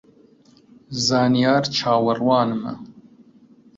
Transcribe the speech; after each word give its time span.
زانیار 1.05 1.63
چاوەڕوانمە 1.77 2.71